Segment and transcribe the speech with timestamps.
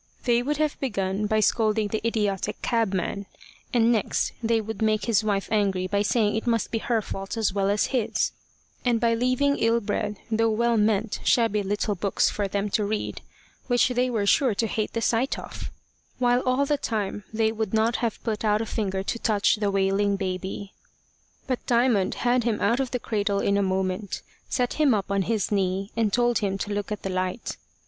[0.23, 3.27] They would have begun by scolding the idiotic cabman;
[3.71, 7.37] and next they would make his wife angry by saying it must be her fault
[7.37, 8.31] as well as his,
[8.83, 13.21] and by leaving ill bred though well meant shabby little books for them to read,
[13.67, 15.69] which they were sure to hate the sight of;
[16.17, 19.69] while all the time they would not have put out a finger to touch the
[19.69, 20.73] wailing baby.
[21.45, 25.21] But Diamond had him out of the cradle in a moment, set him up on
[25.21, 27.55] his knee, and told him to look at the light.